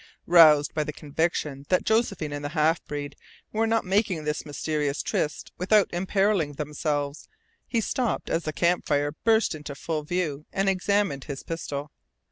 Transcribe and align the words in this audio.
Roused 0.25 0.73
by 0.73 0.83
the 0.83 0.91
conviction 0.93 1.67
that 1.69 1.83
Josephine 1.85 2.33
and 2.33 2.43
the 2.43 2.49
half 2.57 2.83
breed 2.85 3.15
were 3.51 3.67
not 3.67 3.85
making 3.85 4.23
this 4.23 4.47
mysterious 4.47 5.03
tryst 5.03 5.51
without 5.59 5.91
imperilling 5.93 6.53
themselves, 6.53 7.27
he 7.67 7.81
stopped 7.81 8.27
as 8.27 8.41
the 8.45 8.51
campfire 8.51 9.11
burst 9.23 9.53
into 9.53 9.75
full 9.75 10.01
view, 10.01 10.47
and 10.51 10.67
examined 10.67 11.25
his 11.25 11.43
pistol. 11.43 11.91